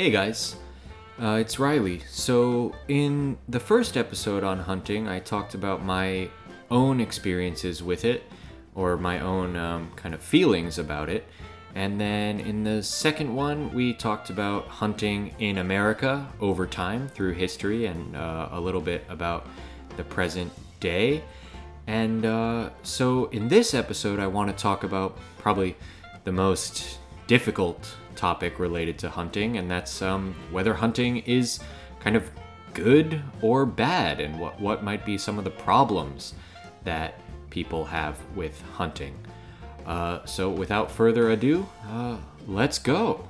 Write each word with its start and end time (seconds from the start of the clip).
Hey 0.00 0.08
guys, 0.10 0.56
uh, 1.20 1.32
it's 1.32 1.58
Reilly. 1.58 2.00
So, 2.08 2.74
in 2.88 3.36
the 3.50 3.60
first 3.60 3.98
episode 3.98 4.42
on 4.42 4.60
hunting, 4.60 5.06
I 5.06 5.18
talked 5.18 5.52
about 5.52 5.84
my 5.84 6.30
own 6.70 7.00
experiences 7.02 7.82
with 7.82 8.06
it, 8.06 8.22
or 8.74 8.96
my 8.96 9.20
own 9.20 9.56
um, 9.56 9.92
kind 9.96 10.14
of 10.14 10.22
feelings 10.22 10.78
about 10.78 11.10
it. 11.10 11.26
And 11.74 12.00
then 12.00 12.40
in 12.40 12.64
the 12.64 12.82
second 12.82 13.36
one, 13.36 13.74
we 13.74 13.92
talked 13.92 14.30
about 14.30 14.68
hunting 14.68 15.34
in 15.38 15.58
America 15.58 16.26
over 16.40 16.66
time 16.66 17.06
through 17.06 17.32
history 17.32 17.84
and 17.84 18.16
uh, 18.16 18.48
a 18.52 18.58
little 18.58 18.80
bit 18.80 19.04
about 19.10 19.48
the 19.98 20.04
present 20.04 20.50
day. 20.80 21.22
And 21.88 22.24
uh, 22.24 22.70
so 22.82 23.26
in 23.32 23.48
this 23.48 23.74
episode, 23.74 24.18
I 24.18 24.28
want 24.28 24.48
to 24.48 24.56
talk 24.56 24.82
about 24.82 25.18
probably 25.36 25.76
the 26.24 26.32
most 26.32 27.00
difficult 27.26 27.94
topic 28.20 28.58
related 28.58 28.98
to 28.98 29.08
hunting, 29.08 29.56
and 29.56 29.70
that's 29.70 30.02
um, 30.02 30.34
whether 30.50 30.74
hunting 30.74 31.16
is 31.18 31.58
kind 32.00 32.16
of 32.16 32.30
good 32.74 33.22
or 33.40 33.64
bad, 33.64 34.20
and 34.20 34.38
what, 34.38 34.60
what 34.60 34.84
might 34.84 35.06
be 35.06 35.16
some 35.16 35.38
of 35.38 35.44
the 35.44 35.50
problems 35.50 36.34
that 36.84 37.18
people 37.48 37.86
have 37.86 38.18
with 38.36 38.60
hunting. 38.74 39.16
Uh, 39.86 40.22
so, 40.26 40.50
without 40.50 40.90
further 40.90 41.30
ado, 41.30 41.66
uh, 41.88 42.18
let's 42.46 42.78
go. 42.78 43.26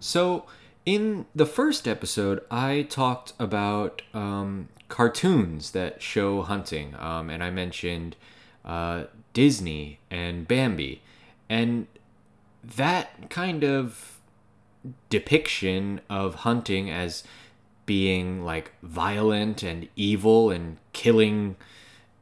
So, 0.00 0.46
in 0.84 1.26
the 1.32 1.46
first 1.46 1.86
episode, 1.86 2.42
I 2.50 2.88
talked 2.90 3.34
about 3.38 4.02
um, 4.12 4.68
cartoons 4.88 5.70
that 5.70 6.02
show 6.02 6.42
hunting, 6.42 6.96
um, 6.98 7.30
and 7.30 7.44
I 7.44 7.50
mentioned 7.50 8.16
uh, 8.64 9.04
Disney 9.32 9.98
and 10.10 10.46
Bambi. 10.46 11.02
And 11.48 11.86
that 12.62 13.30
kind 13.30 13.64
of 13.64 14.18
depiction 15.08 16.00
of 16.08 16.36
hunting 16.36 16.90
as 16.90 17.24
being 17.86 18.44
like 18.44 18.72
violent 18.82 19.62
and 19.62 19.88
evil 19.96 20.50
and 20.50 20.76
killing 20.92 21.56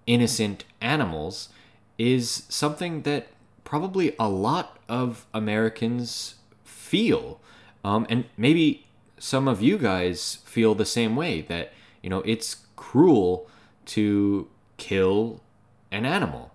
innocent 0.07 0.65
animals 0.81 1.51
is 1.99 2.45
something 2.49 3.03
that 3.03 3.29
probably 3.65 4.15
a 4.19 4.29
lot 4.29 4.79
of 4.89 5.27
Americans 5.35 6.37
feel. 6.65 7.41
Um, 7.85 8.07
and 8.09 8.25
maybe 8.37 8.87
some 9.19 9.47
of 9.47 9.61
you 9.61 9.77
guys 9.77 10.39
feel 10.45 10.75
the 10.75 10.87
same 10.87 11.17
way 11.17 11.43
that, 11.43 11.73
you 12.03 12.09
know, 12.09 12.23
it's 12.25 12.65
cruel 12.77 13.47
to 13.87 14.49
kill 14.79 15.43
an 15.91 16.05
animal. 16.05 16.53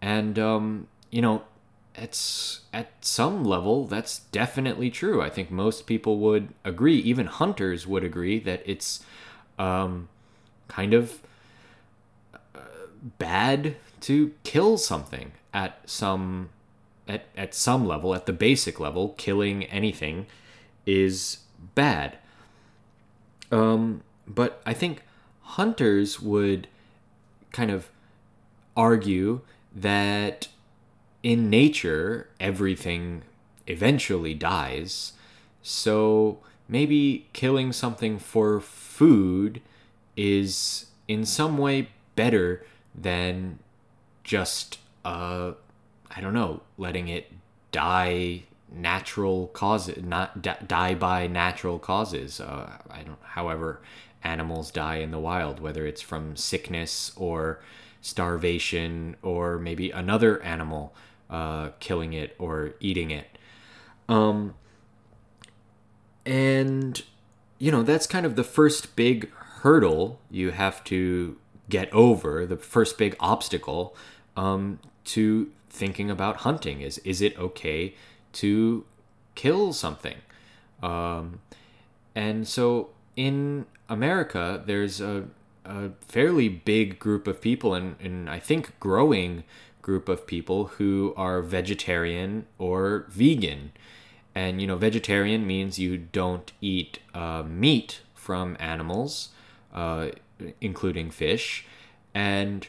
And, 0.00 0.38
um, 0.38 0.88
you 1.10 1.22
know, 1.22 1.42
it's 1.94 2.60
at 2.72 2.92
some 3.00 3.44
level 3.44 3.86
that's 3.86 4.20
definitely 4.30 4.90
true. 4.90 5.22
I 5.22 5.30
think 5.30 5.50
most 5.50 5.86
people 5.86 6.18
would 6.18 6.48
agree, 6.64 6.98
even 6.98 7.26
hunters 7.26 7.86
would 7.86 8.04
agree 8.04 8.38
that 8.40 8.62
it's 8.66 9.04
um, 9.58 10.08
kind 10.68 10.92
of 10.92 11.20
uh, 12.34 12.60
bad 13.18 13.76
to 14.02 14.34
kill 14.44 14.76
something 14.76 15.32
at 15.54 15.80
some 15.88 16.50
at, 17.08 17.26
at 17.36 17.54
some 17.54 17.86
level, 17.86 18.14
at 18.14 18.26
the 18.26 18.32
basic 18.32 18.80
level, 18.80 19.14
killing 19.16 19.64
anything 19.64 20.26
is 20.84 21.38
bad. 21.74 22.18
Um, 23.52 24.02
but 24.26 24.60
I 24.66 24.74
think 24.74 25.02
hunters 25.40 26.20
would 26.20 26.66
kind 27.52 27.70
of 27.70 27.88
argue 28.76 29.40
that 29.74 30.48
in 31.22 31.50
nature, 31.50 32.28
everything 32.38 33.22
eventually 33.66 34.34
dies. 34.34 35.12
So 35.62 36.38
maybe 36.68 37.26
killing 37.32 37.72
something 37.72 38.18
for 38.18 38.60
food 38.60 39.60
is 40.16 40.86
in 41.08 41.24
some 41.24 41.58
way 41.58 41.88
better 42.14 42.64
than 42.94 43.58
just, 44.24 44.78
uh, 45.04 45.52
I 46.10 46.20
don't 46.20 46.34
know, 46.34 46.62
letting 46.78 47.08
it 47.08 47.32
die 47.72 48.44
natural 48.72 49.48
causes, 49.48 50.02
not 50.02 50.42
die 50.66 50.94
by 50.94 51.26
natural 51.26 51.78
causes. 51.78 52.40
Uh, 52.40 52.78
I 52.90 53.02
don't, 53.02 53.18
however, 53.22 53.80
animals 54.22 54.70
die 54.70 54.96
in 54.96 55.10
the 55.10 55.18
wild, 55.18 55.60
whether 55.60 55.86
it's 55.86 56.02
from 56.02 56.36
sickness 56.36 57.12
or 57.16 57.60
starvation 58.06 59.16
or 59.22 59.58
maybe 59.58 59.90
another 59.90 60.40
animal 60.42 60.94
uh, 61.28 61.70
killing 61.80 62.12
it 62.12 62.34
or 62.38 62.74
eating 62.80 63.10
it. 63.10 63.26
Um, 64.08 64.54
and, 66.24 67.02
you 67.58 67.72
know, 67.72 67.82
that's 67.82 68.06
kind 68.06 68.24
of 68.24 68.36
the 68.36 68.44
first 68.44 68.94
big 68.94 69.30
hurdle 69.62 70.20
you 70.30 70.52
have 70.52 70.84
to 70.84 71.36
get 71.68 71.92
over, 71.92 72.46
the 72.46 72.56
first 72.56 72.96
big 72.96 73.16
obstacle 73.18 73.96
um, 74.36 74.78
to 75.04 75.50
thinking 75.68 76.10
about 76.10 76.36
hunting 76.38 76.80
is 76.80 76.98
is 76.98 77.20
it 77.20 77.36
okay 77.38 77.94
to 78.32 78.84
kill 79.34 79.72
something? 79.72 80.16
Um, 80.82 81.40
and 82.14 82.46
so 82.46 82.90
in 83.16 83.66
America, 83.88 84.62
there's 84.64 85.00
a, 85.00 85.24
a 85.66 85.90
fairly 86.00 86.48
big 86.48 86.98
group 86.98 87.26
of 87.26 87.40
people, 87.40 87.74
and, 87.74 87.96
and 88.00 88.30
I 88.30 88.38
think 88.38 88.78
growing 88.80 89.44
group 89.82 90.08
of 90.08 90.26
people 90.26 90.66
who 90.78 91.14
are 91.16 91.42
vegetarian 91.42 92.46
or 92.58 93.06
vegan. 93.08 93.72
And, 94.34 94.60
you 94.60 94.66
know, 94.66 94.76
vegetarian 94.76 95.46
means 95.46 95.78
you 95.78 95.96
don't 95.96 96.50
eat 96.60 96.98
uh, 97.14 97.42
meat 97.42 98.00
from 98.14 98.56
animals, 98.58 99.30
uh, 99.72 100.08
including 100.60 101.10
fish. 101.10 101.64
And 102.14 102.66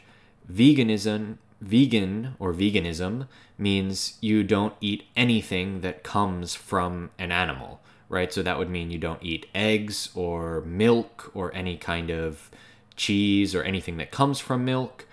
veganism, 0.50 1.38
vegan 1.60 2.36
or 2.38 2.54
veganism 2.54 3.26
means 3.58 4.16
you 4.20 4.44
don't 4.44 4.74
eat 4.80 5.02
anything 5.16 5.80
that 5.80 6.04
comes 6.04 6.54
from 6.54 7.10
an 7.18 7.32
animal, 7.32 7.80
right? 8.08 8.32
So 8.32 8.42
that 8.42 8.58
would 8.58 8.70
mean 8.70 8.90
you 8.90 8.98
don't 8.98 9.22
eat 9.22 9.46
eggs 9.54 10.10
or 10.14 10.60
milk 10.62 11.32
or 11.34 11.54
any 11.54 11.76
kind 11.76 12.10
of 12.10 12.50
cheese 12.98 13.54
or 13.54 13.62
anything 13.62 13.96
that 13.96 14.10
comes 14.10 14.38
from 14.38 14.64
milk. 14.64 15.06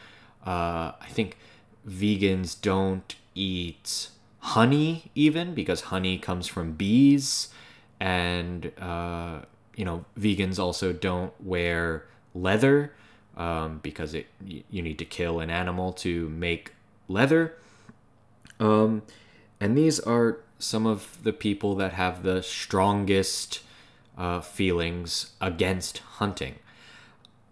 Uh, 0.46 0.92
I 1.00 1.08
think 1.08 1.38
vegans 1.88 2.60
don't 2.60 3.16
eat 3.34 4.10
honey 4.40 5.12
even 5.16 5.54
because 5.54 5.82
honey 5.82 6.18
comes 6.18 6.48
from 6.48 6.74
bees. 6.74 7.50
And 8.00 8.72
uh, 8.78 9.42
you 9.76 9.86
know 9.86 10.04
vegans 10.20 10.60
also 10.60 10.92
don't 10.92 11.34
wear 11.42 12.06
leather 12.34 12.92
um, 13.38 13.80
because 13.82 14.14
it 14.14 14.28
you 14.46 14.82
need 14.82 15.00
to 15.00 15.06
kill 15.06 15.40
an 15.40 15.50
animal 15.50 15.94
to 15.94 16.28
make 16.30 16.74
leather. 17.08 17.54
Um, 18.60 19.04
and 19.60 19.78
these 19.78 20.00
are 20.00 20.40
some 20.60 20.86
of 20.86 21.24
the 21.24 21.34
people 21.34 21.76
that 21.76 21.94
have 21.94 22.24
the 22.24 22.42
strongest 22.42 23.62
uh, 24.18 24.40
feelings 24.40 25.32
against 25.42 25.98
hunting 26.20 26.56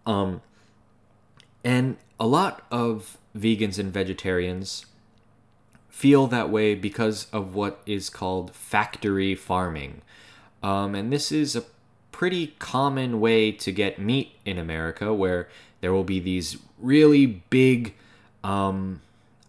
um, 0.06 0.42
and 1.64 1.98
a 2.20 2.28
lot 2.28 2.66
of 2.72 3.18
vegans 3.36 3.80
and 3.80 3.92
vegetarians 3.92 4.86
feel 5.90 6.28
that 6.28 6.50
way 6.50 6.76
because 6.76 7.28
of 7.32 7.56
what 7.56 7.82
is 7.86 8.10
called 8.10 8.54
factory 8.54 9.36
farming. 9.36 10.02
Um, 10.62 10.96
and 10.96 11.12
this 11.12 11.32
is 11.32 11.56
a 11.56 11.64
pretty 12.12 12.56
common 12.60 13.20
way 13.20 13.52
to 13.52 13.72
get 13.72 14.00
meat 14.00 14.32
in 14.46 14.58
America 14.58 15.14
where 15.14 15.50
there 15.82 15.94
will 15.94 16.04
be 16.04 16.20
these 16.20 16.58
really 16.80 17.26
big, 17.26 17.94
um, 18.44 19.02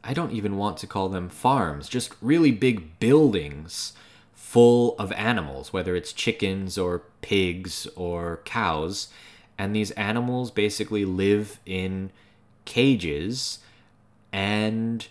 I 0.02 0.12
don't 0.12 0.32
even 0.32 0.56
want 0.56 0.78
to 0.78 0.86
call 0.86 1.08
them 1.08 1.28
farms, 1.28 1.88
just 1.88 2.14
really 2.20 2.50
big 2.50 2.98
buildings 2.98 3.92
full 4.34 4.96
of 4.98 5.12
animals, 5.12 5.72
whether 5.72 5.96
it's 5.96 6.12
chickens 6.12 6.76
or 6.76 7.02
pigs 7.22 7.86
or 7.96 8.40
cows. 8.44 9.08
And 9.56 9.74
these 9.74 9.90
animals 9.92 10.50
basically 10.50 11.04
live 11.04 11.60
in 11.64 12.10
cages 12.64 13.60
and 14.32 15.06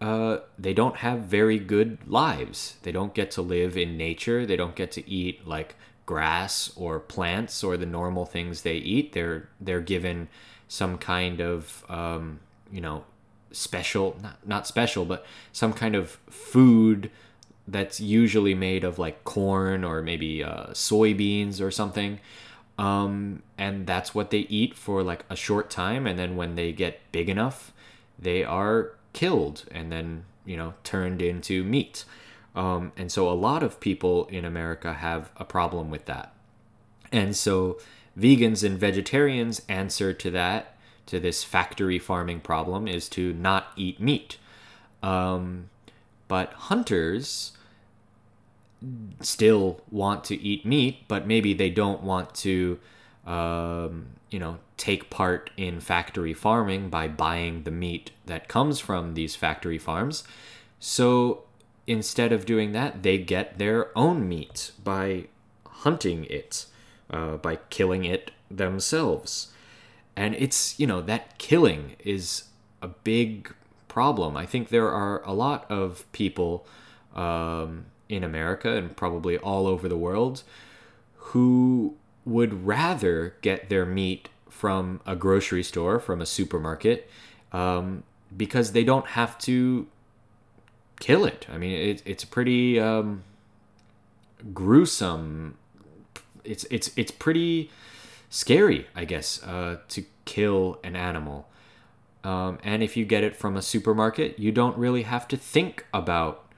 uh, 0.00 0.38
they 0.58 0.74
don't 0.74 0.96
have 0.96 1.20
very 1.20 1.58
good 1.58 1.98
lives. 2.06 2.76
They 2.82 2.92
don't 2.92 3.14
get 3.14 3.30
to 3.32 3.42
live 3.42 3.76
in 3.76 3.96
nature. 3.96 4.46
They 4.46 4.56
don't 4.56 4.76
get 4.76 4.92
to 4.92 5.10
eat 5.10 5.46
like 5.46 5.74
grass 6.06 6.72
or 6.76 7.00
plants 7.00 7.64
or 7.64 7.76
the 7.76 7.86
normal 7.86 8.24
things 8.24 8.62
they 8.62 8.76
eat. 8.76 9.12
They're 9.12 9.48
they're 9.60 9.80
given 9.80 10.28
some 10.68 10.98
kind 10.98 11.40
of 11.40 11.84
um, 11.88 12.40
you 12.70 12.80
know 12.80 13.04
special 13.50 14.16
not 14.22 14.46
not 14.46 14.66
special 14.66 15.06
but 15.06 15.24
some 15.52 15.72
kind 15.72 15.94
of 15.94 16.18
food 16.28 17.10
that's 17.66 17.98
usually 18.00 18.54
made 18.54 18.84
of 18.84 18.98
like 18.98 19.24
corn 19.24 19.84
or 19.84 20.02
maybe 20.02 20.44
uh, 20.44 20.66
soybeans 20.68 21.60
or 21.60 21.70
something. 21.70 22.20
Um, 22.78 23.42
and 23.58 23.86
that's 23.86 24.14
what 24.14 24.30
they 24.30 24.40
eat 24.40 24.74
for 24.74 25.02
like 25.02 25.24
a 25.28 25.36
short 25.36 25.68
time, 25.68 26.06
and 26.06 26.18
then 26.18 26.36
when 26.36 26.54
they 26.54 26.72
get 26.72 27.00
big 27.10 27.28
enough, 27.28 27.72
they 28.18 28.44
are 28.44 28.92
killed 29.12 29.64
and 29.72 29.90
then 29.90 30.24
you 30.48 30.56
know, 30.56 30.72
turned 30.82 31.20
into 31.20 31.62
meat. 31.62 32.06
Um, 32.56 32.92
and 32.96 33.12
so 33.12 33.28
a 33.28 33.36
lot 33.36 33.62
of 33.62 33.80
people 33.80 34.24
in 34.26 34.46
America 34.46 34.94
have 34.94 35.30
a 35.36 35.44
problem 35.44 35.90
with 35.90 36.06
that. 36.06 36.32
And 37.12 37.36
so 37.36 37.78
vegans 38.18 38.64
and 38.64 38.78
vegetarians' 38.78 39.60
answer 39.68 40.14
to 40.14 40.30
that, 40.30 40.76
to 41.04 41.20
this 41.20 41.44
factory 41.44 41.98
farming 41.98 42.40
problem, 42.40 42.88
is 42.88 43.10
to 43.10 43.34
not 43.34 43.72
eat 43.76 44.00
meat. 44.00 44.38
Um, 45.02 45.68
but 46.28 46.54
hunters 46.54 47.52
still 49.20 49.80
want 49.90 50.24
to 50.24 50.40
eat 50.40 50.64
meat, 50.64 51.08
but 51.08 51.26
maybe 51.26 51.52
they 51.54 51.70
don't 51.70 52.02
want 52.02 52.34
to, 52.34 52.78
um, 53.26 54.06
you 54.30 54.38
know, 54.38 54.58
take 54.76 55.10
part 55.10 55.50
in 55.56 55.80
factory 55.80 56.34
farming 56.34 56.88
by 56.88 57.08
buying 57.08 57.64
the 57.64 57.70
meat 57.70 58.12
that 58.26 58.48
comes 58.48 58.78
from 58.78 59.14
these 59.14 59.34
factory 59.34 59.78
farms. 59.78 60.24
So 60.78 61.44
instead 61.86 62.32
of 62.32 62.46
doing 62.46 62.72
that, 62.72 63.02
they 63.02 63.18
get 63.18 63.58
their 63.58 63.96
own 63.98 64.28
meat 64.28 64.72
by 64.82 65.24
hunting 65.66 66.24
it, 66.26 66.66
uh, 67.10 67.36
by 67.38 67.56
killing 67.70 68.04
it 68.04 68.30
themselves. 68.50 69.52
And 70.14 70.34
it's, 70.34 70.78
you 70.78 70.86
know, 70.86 71.00
that 71.02 71.38
killing 71.38 71.96
is 72.04 72.44
a 72.82 72.88
big 72.88 73.52
problem. 73.88 74.36
I 74.36 74.46
think 74.46 74.68
there 74.68 74.90
are 74.90 75.22
a 75.24 75.32
lot 75.32 75.68
of 75.70 76.10
people 76.12 76.66
um, 77.14 77.86
in 78.08 78.24
America 78.24 78.76
and 78.76 78.96
probably 78.96 79.36
all 79.38 79.66
over 79.66 79.88
the 79.88 79.96
world 79.96 80.42
who 81.16 81.94
would 82.24 82.66
rather 82.66 83.34
get 83.42 83.68
their 83.68 83.84
meat 83.84 84.28
from 84.48 85.00
a 85.06 85.14
grocery 85.14 85.62
store, 85.62 86.00
from 86.00 86.20
a 86.20 86.26
supermarket, 86.26 87.08
um, 87.52 88.02
because 88.36 88.72
they 88.72 88.84
don't 88.84 89.08
have 89.08 89.38
to 89.38 89.86
kill 91.00 91.24
it. 91.24 91.46
I 91.50 91.58
mean, 91.58 91.72
it, 91.72 92.02
it's 92.04 92.24
pretty 92.24 92.78
um, 92.80 93.22
gruesome. 94.52 95.56
It's 96.44 96.64
it's 96.70 96.90
it's 96.96 97.10
pretty 97.10 97.70
scary, 98.30 98.86
I 98.94 99.04
guess, 99.04 99.42
uh, 99.42 99.78
to 99.88 100.04
kill 100.24 100.78
an 100.82 100.96
animal. 100.96 101.48
Um, 102.24 102.58
and 102.64 102.82
if 102.82 102.96
you 102.96 103.04
get 103.04 103.22
it 103.22 103.36
from 103.36 103.56
a 103.56 103.62
supermarket, 103.62 104.38
you 104.38 104.50
don't 104.50 104.76
really 104.76 105.02
have 105.02 105.28
to 105.28 105.36
think 105.36 105.86
about 105.94 106.52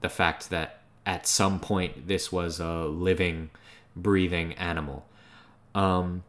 the 0.00 0.08
fact 0.08 0.50
that 0.50 0.80
at 1.06 1.26
some 1.26 1.60
point 1.60 2.06
this 2.08 2.32
was 2.32 2.60
a 2.60 2.84
living, 2.84 3.50
breathing 3.94 4.54
animal. 4.54 5.06
Um, 5.74 6.22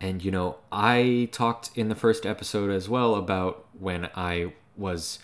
and 0.00 0.24
you 0.24 0.30
know, 0.30 0.56
I 0.70 1.28
talked 1.32 1.70
in 1.74 1.88
the 1.88 1.94
first 1.94 2.26
episode 2.26 2.70
as 2.70 2.88
well 2.88 3.14
about 3.14 3.66
when 3.78 4.08
I 4.14 4.52
was 4.76 5.18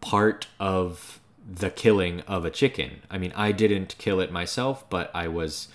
part 0.00 0.46
of 0.58 1.20
the 1.46 1.70
killing 1.70 2.20
of 2.22 2.44
a 2.44 2.50
chicken. 2.50 3.02
I 3.10 3.18
mean, 3.18 3.32
I 3.36 3.52
didn't 3.52 3.96
kill 3.98 4.20
it 4.20 4.32
myself, 4.32 4.88
but 4.88 5.10
I 5.14 5.28
was 5.28 5.68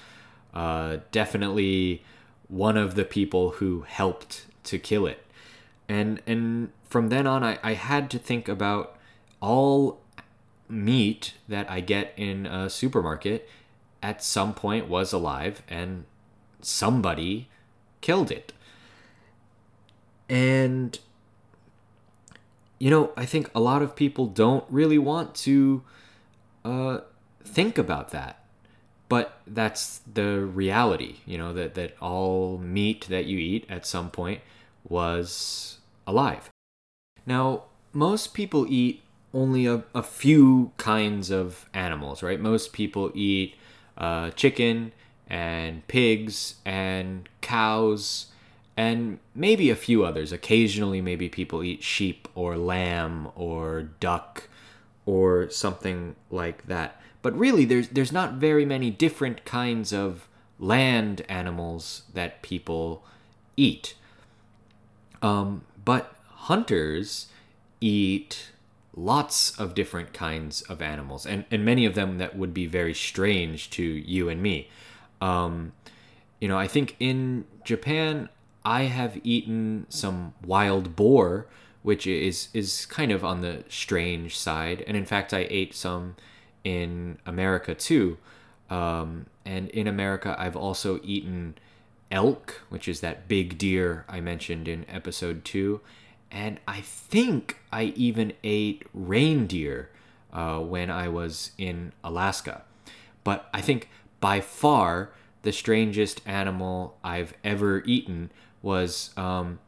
uh, 0.53 0.97
definitely 1.11 2.03
one 2.47 2.77
of 2.77 2.95
the 2.95 3.05
people 3.05 3.51
who 3.51 3.81
helped 3.81 4.45
to 4.65 4.79
kill 4.79 5.05
it. 5.05 5.23
And 5.87 6.21
and 6.25 6.71
from 6.83 7.09
then 7.09 7.27
on, 7.27 7.43
I, 7.43 7.59
I 7.63 7.73
had 7.73 8.09
to 8.11 8.19
think 8.19 8.47
about 8.47 8.97
all 9.41 10.01
meat 10.69 11.33
that 11.47 11.69
I 11.69 11.79
get 11.79 12.13
in 12.15 12.45
a 12.45 12.69
supermarket 12.69 13.49
at 14.01 14.23
some 14.23 14.53
point 14.53 14.87
was 14.87 15.11
alive 15.11 15.61
and 15.67 16.05
somebody 16.61 17.49
killed 18.01 18.31
it. 18.31 18.53
And, 20.29 20.97
you 22.77 22.89
know, 22.89 23.11
I 23.17 23.25
think 23.25 23.49
a 23.55 23.59
lot 23.59 23.81
of 23.81 23.95
people 23.95 24.27
don't 24.27 24.63
really 24.69 24.99
want 24.99 25.33
to 25.35 25.83
uh, 26.63 26.99
think 27.43 27.77
about 27.77 28.11
that. 28.11 28.43
But 29.09 29.41
that's 29.47 30.01
the 30.11 30.39
reality, 30.41 31.15
you 31.25 31.39
know, 31.39 31.51
that, 31.53 31.73
that 31.73 31.97
all 31.99 32.59
meat 32.59 33.07
that 33.09 33.25
you 33.25 33.39
eat 33.39 33.65
at 33.67 33.87
some 33.87 34.11
point 34.11 34.41
was 34.87 35.79
alive. 36.05 36.51
Now, 37.25 37.63
most 37.91 38.35
people 38.35 38.67
eat 38.69 39.01
only 39.33 39.65
a, 39.65 39.83
a 39.93 40.03
few 40.03 40.71
kinds 40.77 41.29
of 41.29 41.69
animals, 41.73 42.23
right? 42.23 42.39
Most 42.39 42.73
people 42.73 43.11
eat 43.13 43.55
uh, 43.97 44.31
chicken 44.31 44.91
and 45.27 45.87
pigs 45.87 46.55
and 46.65 47.29
cows 47.41 48.27
and 48.75 49.19
maybe 49.35 49.69
a 49.69 49.75
few 49.75 50.05
others. 50.05 50.31
Occasionally, 50.31 51.01
maybe 51.01 51.27
people 51.27 51.63
eat 51.63 51.83
sheep 51.83 52.27
or 52.33 52.57
lamb 52.57 53.29
or 53.35 53.89
duck 53.99 54.47
or 55.05 55.49
something 55.49 56.15
like 56.31 56.65
that. 56.67 57.01
But 57.21 57.37
really, 57.37 57.65
there's 57.65 57.89
there's 57.89 58.13
not 58.13 58.35
very 58.35 58.65
many 58.65 58.89
different 58.89 59.43
kinds 59.43 59.91
of 59.91 60.29
land 60.59 61.23
animals 61.27 62.03
that 62.13 62.41
people 62.41 63.03
eat. 63.57 63.95
Um, 65.21 65.63
but 65.83 66.15
hunters 66.47 67.27
eat 67.81 68.51
lots 68.99 69.57
of 69.57 69.73
different 69.73 70.13
kinds 70.13 70.61
of 70.63 70.81
animals, 70.81 71.25
and, 71.25 71.45
and 71.49 71.63
many 71.63 71.85
of 71.85 71.95
them 71.95 72.17
that 72.17 72.37
would 72.37 72.53
be 72.53 72.65
very 72.65 72.93
strange 72.93 73.69
to 73.69 73.83
you 73.83 74.29
and 74.29 74.41
me. 74.41 74.69
Um, 75.21 75.71
you 76.39 76.47
know, 76.47 76.57
I 76.57 76.67
think 76.67 76.95
in 76.99 77.45
Japan, 77.63 78.29
I 78.65 78.83
have 78.83 79.19
eaten 79.23 79.85
some 79.89 80.33
wild 80.43 80.95
boar, 80.95 81.47
which 81.81 82.05
is 82.05 82.49
is 82.53 82.85
kind 82.85 83.11
of 83.11 83.23
on 83.23 83.41
the 83.41 83.63
strange 83.69 84.37
side, 84.37 84.83
and 84.87 84.97
in 84.97 85.05
fact, 85.05 85.33
I 85.33 85.47
ate 85.49 85.73
some 85.73 86.15
in 86.63 87.17
America 87.25 87.73
too. 87.73 88.17
Um, 88.69 89.25
and 89.45 89.69
in 89.69 89.87
America, 89.87 90.35
I've 90.37 90.55
also 90.55 90.99
eaten 91.03 91.55
elk, 92.11 92.61
which 92.69 92.87
is 92.87 92.99
that 92.99 93.27
big 93.27 93.57
deer 93.57 94.05
I 94.07 94.19
mentioned 94.19 94.67
in 94.67 94.85
episode 94.89 95.43
two, 95.43 95.81
and 96.31 96.59
I 96.67 96.81
think 96.81 97.57
I 97.71 97.93
even 97.95 98.33
ate 98.43 98.83
reindeer 98.93 99.89
uh, 100.31 100.59
when 100.59 100.89
I 100.89 101.07
was 101.07 101.51
in 101.57 101.91
Alaska. 102.03 102.63
But 103.23 103.49
I 103.53 103.61
think 103.61 103.89
by 104.19 104.41
far 104.41 105.11
the 105.41 105.51
strangest 105.51 106.21
animal 106.27 106.97
I've 107.03 107.33
ever 107.43 107.83
eaten 107.85 108.31
was 108.61 109.11
um, 109.17 109.59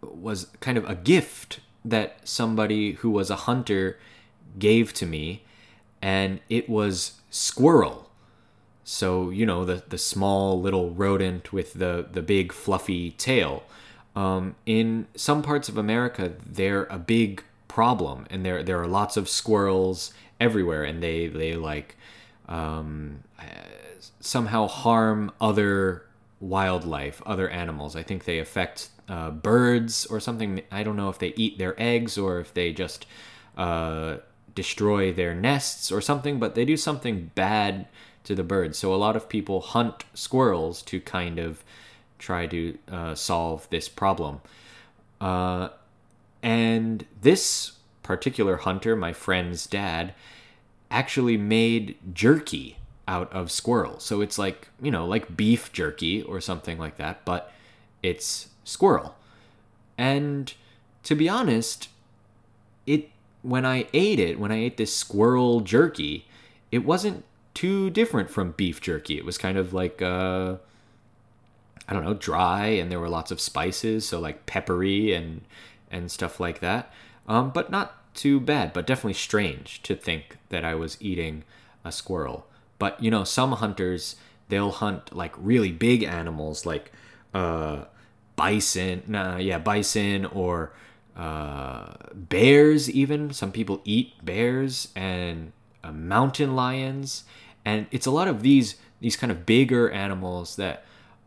was 0.00 0.46
kind 0.60 0.78
of 0.78 0.88
a 0.88 0.94
gift 0.94 1.60
that 1.84 2.26
somebody 2.26 2.92
who 2.92 3.10
was 3.10 3.30
a 3.30 3.36
hunter 3.36 3.98
gave 4.58 4.92
to 4.94 5.06
me, 5.06 5.44
and 6.02 6.40
it 6.48 6.68
was 6.68 7.20
squirrel. 7.30 8.10
So 8.84 9.30
you 9.30 9.46
know 9.46 9.64
the 9.64 9.82
the 9.88 9.98
small 9.98 10.60
little 10.60 10.90
rodent 10.90 11.52
with 11.52 11.74
the 11.74 12.06
the 12.10 12.22
big 12.22 12.52
fluffy 12.52 13.12
tail. 13.12 13.64
Um, 14.16 14.56
in 14.64 15.06
some 15.14 15.42
parts 15.42 15.68
of 15.68 15.76
America, 15.76 16.32
they're 16.44 16.84
a 16.84 16.98
big 16.98 17.44
problem, 17.68 18.26
and 18.30 18.44
there 18.44 18.62
there 18.62 18.80
are 18.80 18.86
lots 18.88 19.16
of 19.16 19.28
squirrels 19.28 20.12
everywhere, 20.40 20.82
and 20.84 21.02
they 21.02 21.28
they 21.28 21.54
like 21.54 21.96
um, 22.48 23.20
somehow 24.20 24.66
harm 24.66 25.30
other 25.40 26.06
wildlife, 26.40 27.22
other 27.26 27.48
animals. 27.48 27.94
I 27.94 28.02
think 28.02 28.24
they 28.24 28.38
affect 28.38 28.88
uh, 29.08 29.30
birds 29.30 30.06
or 30.06 30.20
something. 30.20 30.62
I 30.70 30.82
don't 30.82 30.96
know 30.96 31.08
if 31.08 31.18
they 31.18 31.32
eat 31.36 31.58
their 31.58 31.74
eggs 31.80 32.18
or 32.18 32.40
if 32.40 32.52
they 32.52 32.72
just 32.72 33.06
uh, 33.56 34.16
destroy 34.54 35.12
their 35.12 35.34
nests 35.34 35.92
or 35.92 36.00
something, 36.00 36.38
but 36.38 36.54
they 36.54 36.64
do 36.64 36.76
something 36.76 37.30
bad 37.34 37.86
to 38.24 38.34
the 38.34 38.44
birds. 38.44 38.78
So 38.78 38.92
a 38.92 38.96
lot 38.96 39.16
of 39.16 39.28
people 39.28 39.60
hunt 39.60 40.04
squirrels 40.14 40.82
to 40.82 41.00
kind 41.00 41.38
of 41.38 41.62
try 42.18 42.46
to 42.46 42.78
uh, 42.90 43.14
solve 43.14 43.68
this 43.70 43.88
problem. 43.88 44.40
Uh, 45.20 45.68
and 46.42 47.06
this 47.20 47.72
particular 48.02 48.56
hunter, 48.58 48.94
my 48.94 49.12
friend's 49.12 49.66
dad, 49.66 50.14
actually 50.90 51.36
made 51.36 51.96
jerky 52.12 52.78
out 53.08 53.32
of 53.32 53.50
squirrel. 53.50 53.98
So 54.00 54.20
it's 54.20 54.38
like, 54.38 54.68
you 54.80 54.90
know, 54.90 55.06
like 55.06 55.36
beef 55.36 55.72
jerky 55.72 56.22
or 56.22 56.40
something 56.40 56.78
like 56.78 56.96
that, 56.96 57.24
but 57.24 57.52
it's 58.02 58.48
squirrel. 58.64 59.16
And 59.98 60.52
to 61.04 61.14
be 61.14 61.28
honest, 61.28 61.88
it 62.86 63.10
when 63.42 63.64
I 63.64 63.86
ate 63.92 64.18
it, 64.18 64.40
when 64.40 64.50
I 64.50 64.56
ate 64.56 64.76
this 64.76 64.94
squirrel 64.94 65.60
jerky, 65.60 66.26
it 66.72 66.84
wasn't 66.84 67.24
too 67.54 67.90
different 67.90 68.28
from 68.28 68.52
beef 68.52 68.80
jerky. 68.80 69.16
It 69.16 69.24
was 69.24 69.38
kind 69.38 69.56
of 69.56 69.72
like 69.72 70.02
uh 70.02 70.56
I 71.88 71.92
don't 71.92 72.04
know, 72.04 72.14
dry, 72.14 72.66
and 72.66 72.90
there 72.90 73.00
were 73.00 73.08
lots 73.08 73.30
of 73.30 73.40
spices, 73.40 74.06
so 74.06 74.18
like 74.20 74.46
peppery 74.46 75.12
and 75.14 75.42
and 75.90 76.10
stuff 76.10 76.40
like 76.40 76.60
that. 76.60 76.92
Um, 77.28 77.50
but 77.50 77.70
not 77.70 78.14
too 78.14 78.40
bad, 78.40 78.72
but 78.72 78.86
definitely 78.86 79.14
strange 79.14 79.82
to 79.82 79.94
think 79.94 80.38
that 80.48 80.64
I 80.64 80.74
was 80.74 80.96
eating 81.00 81.44
a 81.84 81.92
squirrel. 81.92 82.46
But 82.78 83.02
you 83.02 83.10
know, 83.10 83.24
some 83.24 83.52
hunters 83.52 84.16
they'll 84.48 84.70
hunt 84.70 85.14
like 85.14 85.34
really 85.36 85.72
big 85.72 86.02
animals, 86.02 86.66
like 86.66 86.92
uh, 87.34 87.84
bison. 88.36 89.02
Nah, 89.06 89.36
yeah, 89.36 89.58
bison 89.58 90.24
or 90.26 90.72
uh, 91.16 91.94
bears, 92.14 92.90
even. 92.90 93.32
Some 93.32 93.52
people 93.52 93.80
eat 93.84 94.24
bears 94.24 94.88
and 94.94 95.52
uh, 95.82 95.92
mountain 95.92 96.54
lions. 96.54 97.24
And 97.64 97.86
it's 97.90 98.06
a 98.06 98.10
lot 98.10 98.28
of 98.28 98.42
these 98.42 98.76
these 99.00 99.16
kind 99.16 99.30
of 99.30 99.44
bigger 99.44 99.90
animals 99.90 100.56
that 100.56 100.84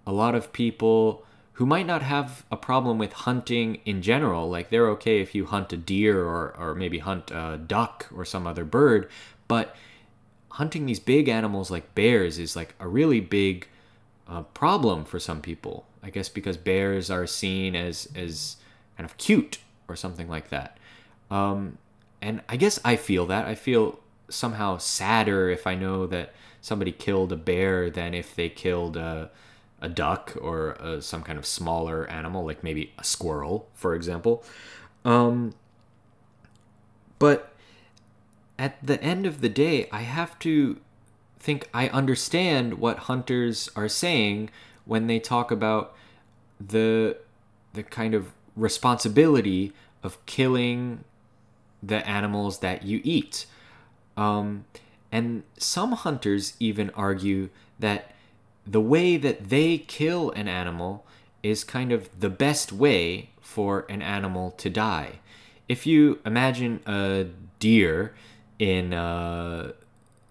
a 0.10 0.12
lot 0.12 0.34
of 0.34 0.52
people 0.52 1.24
who 1.54 1.68
might 1.68 1.86
not 1.86 2.02
have 2.02 2.44
a 2.52 2.58
problem 2.58 2.98
with 2.98 3.14
hunting 3.14 3.80
in 3.86 4.02
general, 4.02 4.50
like 4.50 4.72
they're 4.72 4.90
okay 4.90 5.22
if 5.22 5.36
you 5.36 5.46
hunt 5.46 5.72
a 5.72 5.78
deer 5.78 6.24
or, 6.24 6.56
or 6.58 6.74
maybe 6.74 6.98
hunt 6.98 7.30
a 7.30 7.62
duck 7.68 8.08
or 8.16 8.26
some 8.26 8.48
other 8.48 8.66
bird, 8.66 9.08
but 9.48 9.76
hunting 10.54 10.88
these 10.88 11.00
big 11.00 11.30
animals 11.30 11.70
like 11.70 11.94
bears 11.94 12.40
is 12.40 12.56
like 12.56 12.74
a 12.80 12.88
really 12.88 13.20
big 13.20 13.68
uh, 14.28 14.42
problem 14.42 15.06
for 15.06 15.20
some 15.20 15.42
people. 15.42 15.86
I 16.02 16.10
guess 16.10 16.28
because 16.28 16.58
bears 16.58 17.12
are 17.12 17.28
seen 17.28 17.76
as 17.76 18.10
as 18.16 18.56
kind 18.98 19.08
of 19.08 19.16
cute 19.18 19.60
or 19.88 19.96
something 19.96 20.28
like 20.28 20.50
that. 20.50 20.80
Um, 21.30 21.78
and 22.20 22.42
I 22.50 22.58
guess 22.58 22.80
I 22.84 22.96
feel 22.96 23.28
that. 23.28 23.46
I 23.46 23.54
feel 23.54 24.00
somehow 24.28 24.78
sadder 24.78 25.50
if 25.52 25.68
I 25.68 25.76
know 25.76 26.08
that 26.08 26.34
somebody 26.62 26.94
killed 26.94 27.32
a 27.32 27.36
bear 27.36 27.92
than 27.92 28.16
if 28.16 28.36
they 28.36 28.50
killed 28.50 28.98
a, 28.98 29.30
a 29.82 29.90
duck 29.90 30.36
or 30.42 30.72
a, 30.74 31.02
some 31.02 31.24
kind 31.24 31.38
of 31.38 31.46
smaller 31.46 32.10
animal, 32.10 32.46
like 32.46 32.64
maybe 32.64 32.94
a 32.98 33.04
squirrel, 33.04 33.68
for 33.74 33.96
example. 33.96 34.44
Um, 35.06 35.54
but 37.18 37.54
at 38.58 38.86
the 38.86 39.02
end 39.02 39.26
of 39.26 39.42
the 39.42 39.50
day, 39.50 39.88
I 39.92 40.02
have 40.02 40.38
to 40.40 40.80
think 41.40 41.70
I 41.74 41.88
understand 41.90 42.76
what 42.76 43.00
hunters 43.00 43.70
are 43.76 43.88
saying 43.88 44.50
when 44.86 45.08
they 45.08 45.20
talk 45.20 45.52
about 45.52 45.96
the 46.60 47.18
the 47.74 47.84
kind 47.84 48.14
of 48.14 48.34
responsibility 48.56 49.72
of 50.04 50.24
killing 50.26 51.04
the 51.82 52.06
animals 52.08 52.60
that 52.60 52.84
you 52.84 53.00
eat. 53.04 53.46
Um, 54.18 54.66
and 55.12 55.44
some 55.58 55.94
hunters 55.94 56.56
even 56.60 56.90
argue 56.92 57.50
that 57.80 58.12
the 58.66 58.82
way 58.82 59.18
that 59.18 59.50
they 59.50 59.78
kill 59.78 60.32
an 60.32 60.48
animal 60.48 61.06
is 61.42 61.64
kind 61.64 61.92
of 61.92 62.10
the 62.20 62.30
best 62.30 62.72
way 62.72 63.30
for 63.42 63.86
an 63.90 64.02
animal 64.02 64.52
to 64.52 64.70
die. 64.70 65.20
If 65.68 65.86
you 65.86 66.20
imagine 66.26 66.82
a 66.86 67.28
deer 67.60 68.14
in, 68.58 68.94
uh, 68.94 69.72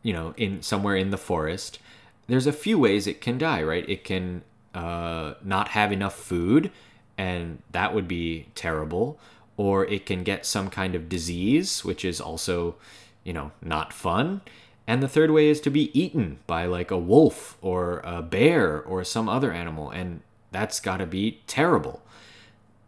you 0.03 0.13
know, 0.13 0.35
in 0.37 0.63
somewhere 0.63 0.97
in 0.97 1.11
the 1.11 1.19
forest, 1.19 1.79
there's 2.27 2.47
a 2.47 2.53
few 2.53 2.79
ways 2.79 3.07
it 3.07 3.21
can 3.21 3.39
die, 3.39 3.63
right? 3.63 3.89
It 3.89 4.05
can 4.05 4.43
uh, 4.75 5.35
not 5.43 5.69
have 5.69 5.93
enough 5.93 6.15
food, 6.15 6.71
and 7.17 7.63
that 7.73 7.95
would 7.95 8.07
be 8.07 8.49
terrible. 8.55 9.19
Or 9.57 9.85
it 9.87 10.07
can 10.07 10.23
get 10.23 10.47
some 10.47 10.71
kind 10.71 10.95
of 10.95 11.09
disease, 11.09 11.85
which 11.85 12.05
is 12.05 12.21
also, 12.21 12.77
you 13.25 13.33
know, 13.33 13.51
not 13.61 13.93
fun. 13.93 14.43
And 14.89 15.03
the 15.03 15.09
third 15.09 15.31
way 15.33 15.49
is 15.49 15.61
to 15.61 15.71
be 15.71 15.97
eaten 15.99 16.39
by 16.47 16.65
like 16.65 16.91
a 16.91 16.97
wolf 16.97 17.59
or 17.61 18.01
a 18.05 18.23
bear 18.23 18.81
or 18.81 19.05
some 19.05 19.29
other 19.29 19.53
animal, 19.53 19.91
and 19.91 20.23
that's 20.51 20.81
got 20.81 20.97
to 20.97 21.07
be 21.07 21.43
terrible. 21.47 22.01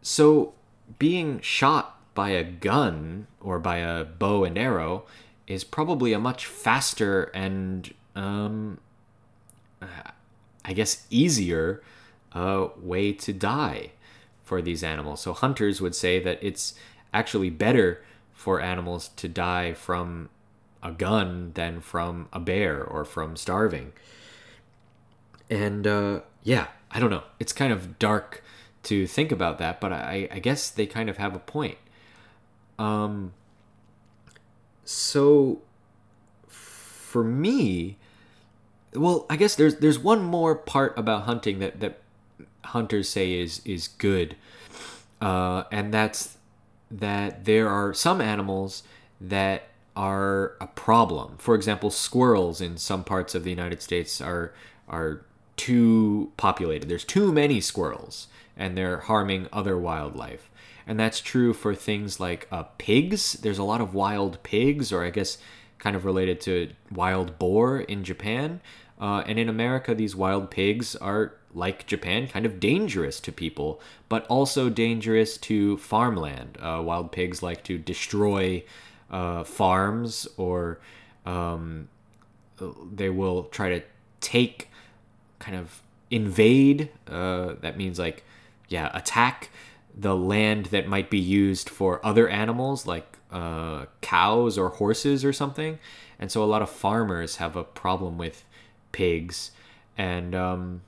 So, 0.01 0.53
being 0.97 1.39
shot 1.41 1.99
by 2.15 2.29
a 2.29 2.43
gun 2.43 3.27
or 3.39 3.59
by 3.59 3.77
a 3.77 4.03
bow 4.03 4.43
and 4.43 4.57
arrow 4.57 5.03
is 5.45 5.63
probably 5.63 6.11
a 6.11 6.19
much 6.19 6.47
faster 6.47 7.25
and, 7.35 7.93
um, 8.15 8.79
I 10.65 10.73
guess, 10.73 11.05
easier 11.11 11.83
uh, 12.33 12.69
way 12.81 13.13
to 13.13 13.31
die 13.31 13.91
for 14.43 14.59
these 14.59 14.83
animals. 14.83 15.21
So, 15.21 15.33
hunters 15.33 15.81
would 15.81 15.93
say 15.93 16.17
that 16.17 16.39
it's 16.41 16.73
actually 17.13 17.51
better 17.51 18.03
for 18.33 18.59
animals 18.59 19.09
to 19.17 19.27
die 19.27 19.73
from 19.73 20.29
a 20.83 20.91
gun 20.91 21.51
than 21.53 21.81
from 21.81 22.27
a 22.33 22.39
bear 22.39 22.83
or 22.83 23.05
from 23.05 23.35
starving. 23.35 23.93
And 25.49 25.85
uh, 25.85 26.21
yeah, 26.43 26.67
I 26.89 26.99
don't 26.99 27.09
know. 27.09 27.23
It's 27.39 27.53
kind 27.53 27.71
of 27.71 27.99
dark 27.99 28.43
to 28.83 29.05
think 29.05 29.31
about 29.31 29.57
that, 29.59 29.79
but 29.79 29.93
I, 29.93 30.27
I 30.31 30.39
guess 30.39 30.69
they 30.69 30.85
kind 30.85 31.09
of 31.09 31.17
have 31.17 31.35
a 31.35 31.39
point. 31.39 31.77
Um, 32.79 33.33
so 34.83 35.61
for 36.47 37.23
me, 37.23 37.97
well, 38.93 39.25
I 39.29 39.35
guess 39.35 39.55
there's 39.55 39.75
there's 39.77 39.99
one 39.99 40.23
more 40.23 40.55
part 40.55 40.97
about 40.97 41.23
hunting 41.23 41.59
that 41.59 41.79
that 41.79 41.99
hunters 42.65 43.09
say 43.09 43.33
is 43.33 43.61
is 43.65 43.87
good, 43.87 44.35
uh, 45.21 45.63
and 45.71 45.93
that's 45.93 46.37
that 46.89 47.45
there 47.45 47.69
are 47.69 47.93
some 47.93 48.19
animals 48.19 48.83
that 49.19 49.70
are 49.95 50.55
a 50.61 50.67
problem. 50.67 51.35
For 51.37 51.55
example, 51.55 51.91
squirrels 51.91 52.61
in 52.61 52.77
some 52.77 53.03
parts 53.03 53.35
of 53.35 53.43
the 53.43 53.49
United 53.49 53.81
States 53.81 54.21
are 54.21 54.53
are 54.87 55.25
too 55.57 56.31
populated. 56.37 56.89
There's 56.89 57.05
too 57.05 57.31
many 57.31 57.61
squirrels 57.61 58.27
and 58.57 58.77
they're 58.77 58.97
harming 58.97 59.47
other 59.51 59.77
wildlife. 59.77 60.49
And 60.87 60.99
that's 60.99 61.21
true 61.21 61.53
for 61.53 61.75
things 61.75 62.19
like 62.19 62.47
uh, 62.51 62.63
pigs. 62.77 63.33
There's 63.33 63.57
a 63.57 63.63
lot 63.63 63.81
of 63.81 63.93
wild 63.93 64.41
pigs, 64.43 64.91
or 64.91 65.03
I 65.03 65.09
guess 65.09 65.37
kind 65.77 65.95
of 65.95 66.05
related 66.05 66.41
to 66.41 66.71
wild 66.91 67.39
boar 67.39 67.79
in 67.79 68.03
Japan. 68.03 68.61
Uh, 68.99 69.23
and 69.25 69.39
in 69.39 69.49
America, 69.49 69.95
these 69.95 70.15
wild 70.15 70.51
pigs 70.51 70.95
are, 70.95 71.33
like 71.53 71.85
Japan, 71.87 72.27
kind 72.27 72.45
of 72.45 72.59
dangerous 72.59 73.19
to 73.19 73.31
people, 73.31 73.81
but 74.09 74.25
also 74.27 74.69
dangerous 74.69 75.37
to 75.37 75.77
farmland. 75.77 76.57
Uh, 76.61 76.81
wild 76.83 77.11
pigs 77.11 77.41
like 77.41 77.63
to 77.63 77.77
destroy 77.77 78.63
uh, 79.11 79.43
farms 79.43 80.27
or 80.37 80.79
um, 81.25 81.87
they 82.93 83.09
will 83.09 83.43
try 83.45 83.69
to 83.69 83.83
take 84.19 84.69
kind 85.39 85.57
of 85.57 85.81
invade 86.09 86.89
uh, 87.07 87.53
that 87.61 87.77
means 87.77 87.97
like 87.97 88.23
yeah 88.67 88.89
attack 88.93 89.49
the 89.97 90.15
land 90.15 90.67
that 90.67 90.87
might 90.87 91.09
be 91.09 91.19
used 91.19 91.69
for 91.69 92.05
other 92.05 92.27
animals 92.29 92.87
like 92.87 93.17
uh, 93.31 93.85
cows 94.01 94.57
or 94.57 94.69
horses 94.69 95.23
or 95.23 95.33
something. 95.33 95.79
And 96.19 96.31
so 96.31 96.43
a 96.43 96.45
lot 96.45 96.61
of 96.61 96.69
farmers 96.69 97.37
have 97.37 97.55
a 97.55 97.63
problem 97.63 98.17
with 98.17 98.43
pigs. 98.91 99.51
And 99.97 100.35
um, 100.35 100.81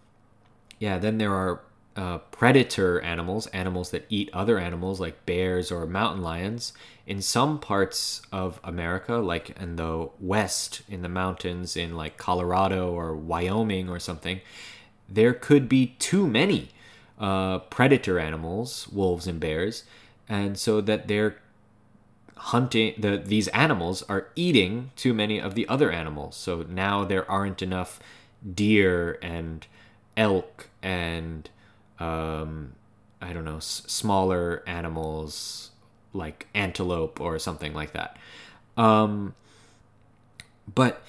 yeah 0.80 0.98
then 0.98 1.18
there 1.18 1.34
are 1.34 1.62
uh, 1.96 2.18
predator 2.32 3.00
animals, 3.02 3.48
animals 3.48 3.92
that 3.92 4.06
eat 4.10 4.30
other 4.34 4.58
animals 4.58 5.00
like 5.00 5.26
bears 5.26 5.72
or 5.72 5.86
mountain 5.86 6.22
lions. 6.22 6.74
In 7.06 7.22
some 7.22 7.60
parts 7.60 8.22
of 8.32 8.60
America, 8.64 9.16
like 9.16 9.60
in 9.60 9.76
the 9.76 10.10
west, 10.20 10.82
in 10.88 11.02
the 11.02 11.10
mountains, 11.10 11.76
in 11.76 11.96
like 11.96 12.18
Colorado 12.18 12.92
or 12.92 13.16
Wyoming 13.16 13.90
or 13.90 14.00
something, 14.00 14.42
there 15.10 15.34
could 15.34 15.70
be 15.70 15.96
too 16.00 16.28
many 16.28 16.70
uh, 17.20 17.60
predator 17.60 18.20
animals, 18.20 18.88
wolves 18.88 19.28
and 19.28 19.40
bears, 19.40 19.84
and 20.28 20.58
so 20.58 20.82
that 20.82 21.08
they're 21.08 21.38
hunting 22.36 22.94
the 22.98 23.22
these 23.24 23.48
animals 23.50 24.04
are 24.10 24.28
eating 24.36 24.92
too 24.96 25.14
many 25.14 25.40
of 25.40 25.56
the 25.56 25.68
other 25.68 25.92
animals. 25.92 26.36
So 26.36 26.66
now 26.68 27.04
there 27.04 27.30
aren't 27.30 27.62
enough 27.62 28.00
deer 28.56 29.20
and 29.22 29.66
elk 30.18 30.70
and 30.82 31.50
um, 32.00 32.74
I 33.22 33.34
don't 33.34 33.46
know, 33.46 33.58
s- 33.58 33.84
smaller 33.88 34.64
animals 34.68 35.72
like 36.14 36.48
antelope 36.54 37.20
or 37.20 37.40
something 37.40 37.74
like 37.74 37.94
that. 37.94 38.18
Um, 38.78 39.36
but 40.74 41.02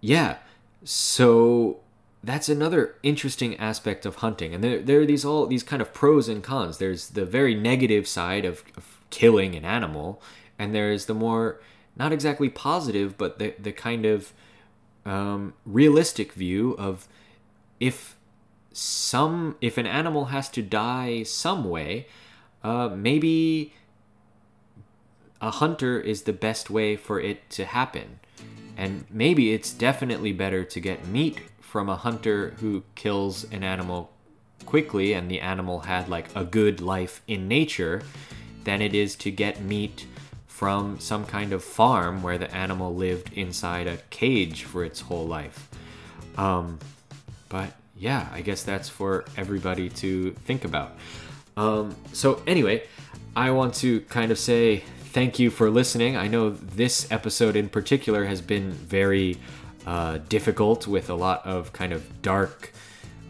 yeah, 0.00 0.36
so 0.84 1.78
that's 2.22 2.48
another 2.48 2.96
interesting 3.02 3.56
aspect 3.56 4.06
of 4.06 4.16
hunting, 4.16 4.54
and 4.54 4.62
there, 4.62 4.80
there 4.80 5.00
are 5.00 5.06
these 5.06 5.24
all 5.24 5.46
these 5.46 5.62
kind 5.62 5.82
of 5.82 5.92
pros 5.92 6.28
and 6.28 6.42
cons. 6.42 6.78
There's 6.78 7.10
the 7.10 7.24
very 7.24 7.54
negative 7.54 8.06
side 8.06 8.44
of, 8.44 8.62
of 8.76 9.00
killing 9.10 9.54
an 9.54 9.64
animal, 9.64 10.22
and 10.58 10.74
there's 10.74 11.06
the 11.06 11.14
more 11.14 11.60
not 11.96 12.12
exactly 12.12 12.48
positive, 12.48 13.16
but 13.16 13.38
the 13.38 13.54
the 13.58 13.72
kind 13.72 14.04
of 14.06 14.32
um, 15.06 15.54
realistic 15.66 16.32
view 16.32 16.74
of 16.78 17.06
if 17.80 18.16
some 18.74 19.56
if 19.60 19.78
an 19.78 19.86
animal 19.86 20.26
has 20.26 20.48
to 20.50 20.62
die 20.62 21.22
some 21.22 21.64
way, 21.64 22.06
uh, 22.62 22.88
maybe 22.88 23.72
a 25.40 25.50
hunter 25.50 26.00
is 26.00 26.22
the 26.22 26.32
best 26.32 26.70
way 26.70 26.96
for 26.96 27.20
it 27.20 27.48
to 27.50 27.64
happen. 27.64 28.18
And 28.76 29.04
maybe 29.10 29.52
it's 29.52 29.72
definitely 29.72 30.32
better 30.32 30.64
to 30.64 30.80
get 30.80 31.06
meat 31.06 31.40
from 31.60 31.88
a 31.88 31.96
hunter 31.96 32.54
who 32.58 32.82
kills 32.94 33.44
an 33.52 33.62
animal 33.62 34.10
quickly 34.66 35.12
and 35.12 35.30
the 35.30 35.40
animal 35.40 35.80
had 35.80 36.08
like 36.08 36.34
a 36.34 36.44
good 36.44 36.80
life 36.80 37.22
in 37.28 37.46
nature 37.46 38.02
than 38.64 38.80
it 38.82 38.94
is 38.94 39.14
to 39.16 39.30
get 39.30 39.60
meat 39.60 40.06
from 40.46 40.98
some 40.98 41.24
kind 41.26 41.52
of 41.52 41.62
farm 41.62 42.22
where 42.22 42.38
the 42.38 42.52
animal 42.54 42.94
lived 42.94 43.32
inside 43.34 43.86
a 43.86 43.98
cage 44.10 44.64
for 44.64 44.84
its 44.84 45.00
whole 45.00 45.26
life. 45.26 45.68
Um, 46.36 46.78
but 47.48 47.74
yeah, 47.96 48.28
I 48.32 48.40
guess 48.40 48.62
that's 48.62 48.88
for 48.88 49.24
everybody 49.36 49.88
to 49.90 50.32
think 50.44 50.64
about. 50.64 50.92
Um, 51.56 51.94
so, 52.12 52.42
anyway, 52.46 52.84
I 53.36 53.50
want 53.50 53.74
to 53.76 54.00
kind 54.02 54.32
of 54.32 54.38
say 54.38 54.78
thank 55.12 55.38
you 55.38 55.50
for 55.50 55.70
listening. 55.70 56.16
I 56.16 56.26
know 56.26 56.50
this 56.50 57.10
episode 57.12 57.54
in 57.56 57.68
particular 57.68 58.24
has 58.24 58.40
been 58.40 58.72
very 58.72 59.38
uh, 59.86 60.18
difficult 60.28 60.86
with 60.86 61.10
a 61.10 61.14
lot 61.14 61.46
of 61.46 61.72
kind 61.72 61.92
of 61.92 62.22
dark 62.22 62.72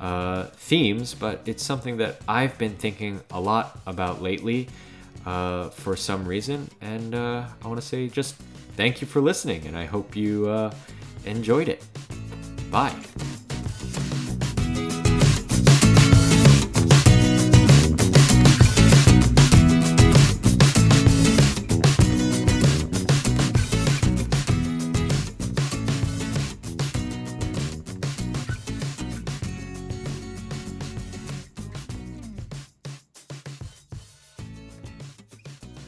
uh, 0.01 0.45
themes, 0.55 1.15
but 1.15 1.43
it's 1.47 1.63
something 1.63 1.99
that 1.99 2.21
I've 2.27 2.57
been 2.59 2.75
thinking 2.77 3.21
a 3.31 3.41
lot 3.41 3.79
about 3.87 4.23
lately 4.23 4.69
uh, 5.27 5.71
for 5.71 5.97
some 5.97 6.27
reason. 6.27 6.71
And 6.81 7.15
uh, 7.15 7.45
I 7.63 7.69
want 7.69 7.81
to 7.81 7.87
say 7.87 8.09
just 8.09 8.35
thank 8.77 9.01
you 9.01 9.07
for 9.07 9.21
listening, 9.21 9.67
and 9.67 9.77
I 9.77 9.85
hope 9.85 10.17
you 10.17 10.49
uh, 10.49 10.75
enjoyed 11.25 11.69
it. 11.69 11.85
Bye. 12.71 12.95